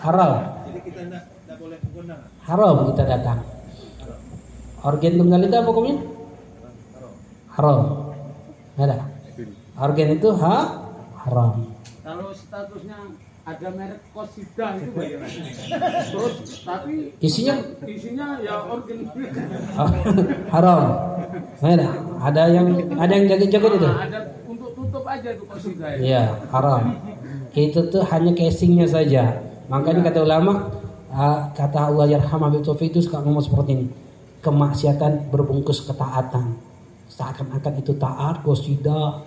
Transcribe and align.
Haram. 0.00 0.32
Haram 2.46 2.74
kita 2.94 3.02
datang. 3.04 3.38
Organ 4.80 5.12
tunggal 5.20 5.44
itu 5.44 5.56
apa 5.60 5.68
hukumnya? 5.68 5.96
Haram. 7.52 7.78
Ada. 8.80 8.96
Organ 9.76 10.08
itu 10.16 10.28
ha 10.40 10.56
haram. 11.26 11.68
Kalau 12.00 12.32
statusnya 12.32 12.96
ada 13.44 13.68
merek 13.76 14.00
kosida 14.16 14.76
itu 14.80 14.90
bagaimana? 14.94 15.36
Terus 16.08 16.34
tapi 16.64 17.12
Isinya 17.20 17.54
isinya 17.84 18.40
ya 18.40 18.56
organ 18.68 18.98
haram. 20.48 20.80
Ada. 21.60 21.88
Ada 22.20 22.42
yang 22.52 22.66
ada 22.96 23.12
yang 23.12 23.26
jaga-jaga 23.28 23.68
itu. 23.76 23.88
Nah, 23.88 24.00
ada 24.04 24.18
untuk 24.48 24.70
tutup 24.76 25.04
aja 25.04 25.28
tuh 25.36 25.46
kosida 25.48 25.86
itu. 25.96 26.08
Iya, 26.08 26.40
haram. 26.52 26.84
Itu 27.54 27.90
tuh 27.90 28.02
hanya 28.06 28.30
casingnya 28.30 28.86
saja. 28.86 29.42
Makanya 29.66 30.10
kata 30.10 30.22
ulama, 30.22 30.70
ah, 31.10 31.50
kata 31.54 31.90
Allah 31.90 32.06
yarham 32.10 32.42
Habib 32.42 32.62
Taufik 32.62 32.94
itu 32.94 33.02
suka 33.02 33.22
ngomong 33.22 33.42
seperti 33.42 33.70
ini. 33.74 33.86
Kemaksiatan 34.42 35.30
berbungkus 35.30 35.82
ketaatan. 35.86 36.56
Seakan-akan 37.10 37.74
itu 37.82 37.92
taat, 37.98 38.42
kosida, 38.46 39.22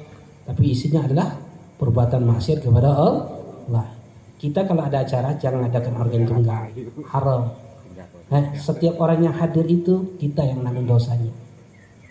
tapi 0.48 0.72
isinya 0.72 1.04
adalah 1.04 1.36
perbuatan 1.80 2.24
maksiat 2.24 2.64
kepada 2.64 2.90
Allah. 2.96 3.88
Kita 4.40 4.68
kalau 4.68 4.84
ada 4.84 5.04
acara 5.04 5.36
jangan 5.40 5.68
adakan 5.68 5.96
organ 6.00 6.24
tunggal, 6.28 6.64
haram. 7.12 7.42
Nah, 8.32 8.44
setiap 8.56 9.00
orang 9.00 9.24
yang 9.30 9.36
hadir 9.36 9.64
itu 9.68 10.16
kita 10.20 10.44
yang 10.44 10.64
nanggung 10.64 10.88
dosanya. 10.88 11.32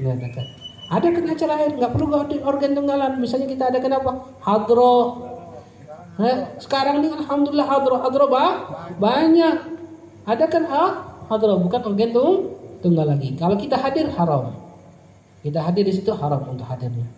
Mengatakan, 0.01 0.47
ada 0.93 1.07
kan 1.09 1.25
acara 1.25 1.53
lain 1.57 1.73
nggak 1.81 1.93
perlu 1.93 2.07
organ 2.45 2.73
tunggalan. 2.77 3.13
Misalnya 3.17 3.49
kita 3.49 3.65
ada 3.73 3.79
kenapa? 3.81 4.29
Hadro. 4.45 5.32
Sekarang 6.61 7.01
ini 7.01 7.09
alhamdulillah 7.09 7.67
hadro 7.69 7.97
hadro 8.01 8.27
bah, 8.29 8.53
banyak. 9.01 9.57
Ada 10.29 10.45
kan 10.47 10.65
ah, 10.69 10.91
hadro 11.33 11.57
bukan 11.65 11.81
organ 11.89 12.11
tung, 12.13 12.37
tunggal 12.85 13.09
lagi. 13.09 13.33
Kalau 13.39 13.57
kita 13.57 13.81
hadir 13.81 14.13
haram. 14.13 14.53
Kita 15.43 15.59
hadir 15.59 15.83
di 15.83 15.91
situ 15.91 16.15
haram 16.15 16.39
untuk 16.47 16.63
hadirnya. 16.69 17.09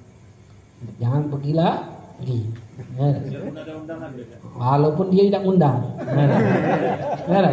Jangan 0.97 1.29
pergilah 1.29 1.85
pergi. 2.17 2.41
Ya. 2.97 3.13
Walaupun 3.13 3.85
undangan 3.85 4.09
mereka. 4.17 4.35
Walaupun 4.57 5.07
dia 5.13 5.23
tidak 5.29 5.43
undang. 5.45 5.79
Ya. 6.01 6.25
Ya. 7.29 7.53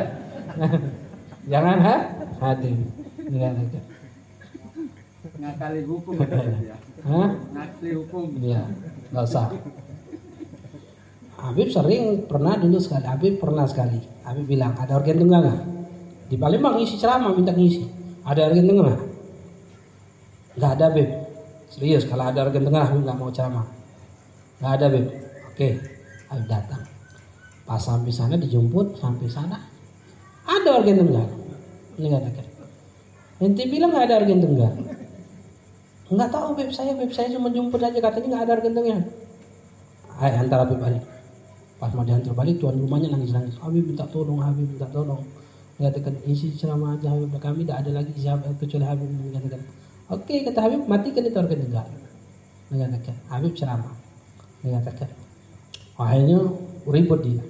Jangan 1.52 1.78
ha? 1.82 1.96
hadir. 2.40 2.78
Ya. 3.28 3.50
Ngakali 5.42 5.82
hukum 5.90 6.14
ya. 6.22 6.78
Ngakali 7.02 7.90
hukum. 7.98 8.26
Iya, 8.38 8.62
nggak 9.10 9.26
usah. 9.26 9.48
Habib 11.42 11.74
sering 11.74 12.30
pernah 12.30 12.54
dulu 12.54 12.78
sekali. 12.78 13.06
Habib 13.10 13.42
pernah 13.42 13.66
sekali. 13.66 13.98
Habib 14.22 14.46
bilang 14.46 14.78
ada 14.78 14.94
organ 14.94 15.18
tunggal? 15.18 15.44
Di 16.30 16.38
Palembang 16.38 16.78
isi 16.78 17.02
ceramah 17.02 17.34
minta 17.34 17.50
ngisi. 17.50 17.82
Ada 18.22 18.54
organ 18.54 18.66
tunggal 18.70 18.86
nggak? 18.94 19.02
Ada 20.62 20.84
Habib. 20.94 21.10
Serius 21.74 22.06
kalau 22.06 22.30
ada 22.30 22.46
organ 22.46 22.62
tunggal 22.62 22.86
Habib 22.86 23.02
nggak 23.02 23.18
mau 23.18 23.34
ceramah. 23.34 23.66
Nggak 24.62 24.72
ada 24.78 24.86
Habib. 24.86 25.06
Oke, 25.50 25.70
Habib 26.30 26.46
datang. 26.46 26.84
Pas 27.66 27.82
sampai 27.82 28.14
sana 28.14 28.38
dijemput 28.38 29.02
sampai 29.02 29.26
sana 29.26 29.58
ada 30.46 30.70
organ 30.78 31.02
tunggal. 31.02 31.28
Ini 31.98 32.08
katakan. 32.08 32.46
Ente 33.42 33.64
bilang 33.66 33.90
nggak 33.90 34.06
ada 34.06 34.16
organ 34.22 34.40
tunggal. 34.46 34.72
Nggak 36.12 36.30
tahu 36.30 36.48
Beb 36.54 36.70
saya, 36.70 36.94
Beb 36.94 37.10
saya 37.10 37.34
cuma 37.34 37.50
jemput 37.50 37.82
aja 37.82 37.98
katanya 37.98 38.28
nggak 38.30 38.44
ada 38.46 38.54
gentengnya. 38.62 38.98
Hai 40.22 40.38
antar 40.38 40.68
Habib 40.68 40.78
balik. 40.78 41.21
Pas 41.82 41.90
mau 41.98 42.06
diantar 42.06 42.38
balik 42.38 42.62
tuan 42.62 42.78
rumahnya 42.78 43.10
nangis 43.10 43.34
nangis. 43.34 43.58
Habib 43.58 43.90
minta 43.90 44.06
tolong, 44.06 44.38
Habib 44.38 44.70
minta 44.70 44.86
tolong. 44.94 45.26
Mengatakan 45.82 46.14
isi 46.30 46.54
ceramah 46.54 46.94
aja 46.94 47.10
Habib 47.10 47.34
kami 47.42 47.66
tidak 47.66 47.82
ada 47.82 47.92
lagi 47.98 48.14
siapa 48.14 48.54
kecuali 48.62 48.86
Habib 48.86 49.10
mengatakan. 49.10 49.62
Oke 50.14 50.46
kata 50.46 50.60
Habib 50.62 50.86
matikan 50.86 51.26
itu 51.26 51.38
organ. 51.42 51.60
Mengatakan 52.70 53.16
Habib 53.34 53.54
ceramah. 53.58 53.94
Mengatakan 54.62 55.10
akhirnya 55.98 56.38
ribut 56.86 57.20
dia. 57.26 57.42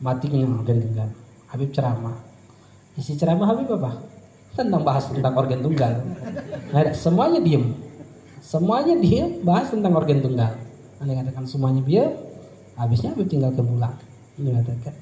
Matinya 0.00 0.48
organ 0.48 0.80
tunggal. 0.80 1.10
Habib 1.52 1.68
ceramah. 1.76 2.16
Isi 2.96 3.12
ceramah 3.12 3.44
Habib 3.52 3.68
apa? 3.76 4.14
tentang 4.54 4.82
bahas 4.86 5.04
tentang 5.10 5.34
organ 5.34 5.60
tunggal. 5.60 5.92
Nah, 6.70 6.94
semuanya 6.94 7.42
diem. 7.42 7.74
Semuanya 8.38 8.94
diem 8.94 9.42
bahas 9.42 9.74
tentang 9.74 9.92
organ 9.98 10.22
tunggal. 10.22 10.54
Anda 11.02 11.12
katakan 11.20 11.44
semuanya 11.44 11.82
dia, 11.82 12.06
habisnya 12.78 13.14
Habib 13.14 13.28
tinggal 13.30 13.50
ke 13.54 13.62
pulang. 13.62 13.96
Ini 14.38 14.50
katakan 14.50 14.94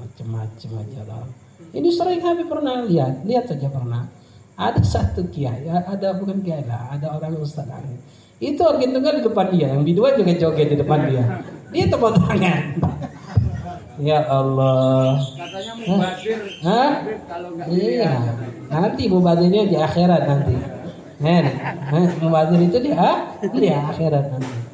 macam-macam 0.00 0.70
aja 0.84 1.00
lah. 1.08 1.28
Ini 1.72 1.88
sering 1.88 2.20
Habib 2.20 2.48
pernah 2.48 2.84
lihat, 2.84 3.24
lihat 3.24 3.48
saja 3.48 3.68
pernah. 3.72 4.08
Ada 4.52 4.84
satu 4.84 5.26
kiai, 5.32 5.64
ada 5.64 6.12
bukan 6.20 6.44
kiai 6.44 6.68
lah, 6.68 6.92
ada 6.92 7.16
orang 7.16 7.40
ustaz 7.40 7.64
lain. 7.64 7.96
Itu 8.42 8.60
organ 8.66 8.92
tunggal 8.92 9.22
di 9.22 9.24
depan 9.24 9.46
dia, 9.54 9.66
yang 9.72 9.86
bidua 9.86 10.18
juga 10.18 10.34
joget 10.36 10.74
di 10.74 10.76
depan 10.76 11.08
dia. 11.08 11.24
Dia 11.72 11.84
tepuk 11.88 12.12
tangan. 12.20 12.62
Ya 14.02 14.24
Allah. 14.24 15.20
Katanya 15.36 15.72
mubadir 15.78 16.38
Hah? 16.64 16.90
Kalau 17.28 17.48
nggak 17.54 17.66
Iya. 17.70 18.12
Nanti 18.72 19.02
mubadirnya 19.06 19.62
di 19.68 19.76
akhirat 19.76 20.22
nanti. 20.26 20.56
Nen, 21.22 21.44
eh, 21.92 22.08
mubadir 22.18 22.60
itu 22.66 22.78
di 22.82 22.90
ah, 22.90 23.36
di 23.38 23.68
akhirat 23.68 24.32
nanti. 24.32 24.71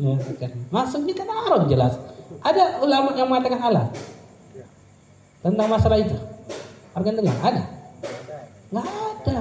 Ya, 0.00 0.16
kan. 0.40 0.50
Masuknya 0.72 1.12
kan 1.12 1.28
haram 1.28 1.68
jelas. 1.68 2.00
Ada 2.40 2.80
ulama 2.80 3.12
yang 3.12 3.28
mengatakan 3.28 3.60
halal 3.60 3.86
tentang 5.44 5.68
masalah 5.68 5.98
itu. 6.00 6.16
Organ 6.96 7.20
tengah 7.20 7.36
ada? 7.44 7.62
Nggak 8.72 8.86
ada. 8.88 9.38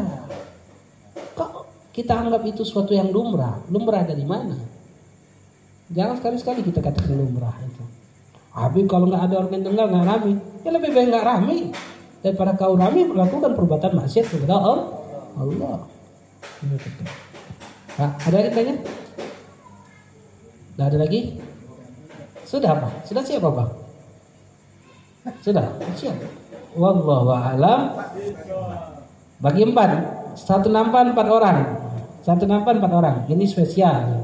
Kok 1.33 1.51
kita 1.95 2.13
anggap 2.19 2.43
itu 2.43 2.67
suatu 2.67 2.91
yang 2.91 3.07
lumrah? 3.07 3.63
Lumrah 3.71 4.03
dari 4.03 4.27
mana? 4.27 4.59
Jangan 5.89 6.19
sekali-sekali 6.19 6.61
kita 6.67 6.83
katakan 6.83 7.15
lumrah 7.15 7.55
itu. 7.63 7.83
Habib 8.53 8.85
kalau 8.91 9.07
nggak 9.07 9.23
ada 9.31 9.35
organ 9.39 9.61
tunggal 9.63 9.87
nggak 9.87 10.05
rame, 10.05 10.33
ya 10.65 10.69
lebih 10.73 10.89
baik 10.91 11.07
nggak 11.13 11.25
rame 11.25 11.57
daripada 12.19 12.51
kau 12.59 12.75
rame 12.75 13.07
melakukan 13.07 13.55
perbuatan 13.55 13.91
maksiat 13.95 14.25
kepada 14.27 14.59
Allah. 14.59 14.87
Allah. 15.39 15.79
Nah, 17.99 18.11
ada 18.15 18.37
yang 18.39 18.53
tanya? 18.53 18.75
Nggak 20.79 20.95
ada 20.95 20.99
lagi? 21.03 21.35
Sudah 22.47 22.71
apa? 22.71 22.87
Sudah 23.03 23.19
siap 23.19 23.43
apa? 23.43 23.67
Sudah 25.43 25.75
siap. 25.99 26.15
Wallahu 26.79 27.35
a'lam. 27.35 27.99
Bagi 29.43 29.67
empat, 29.67 29.89
satu 30.39 30.71
nampan 30.71 31.11
empat 31.11 31.27
orang, 31.27 31.57
satu 32.23 32.47
nampan 32.47 32.79
empat 32.79 32.91
orang. 32.95 33.15
Ini 33.27 33.43
spesial. 33.43 34.23